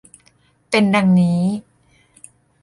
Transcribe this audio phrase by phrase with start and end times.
[0.69, 1.41] เป็นดังนี้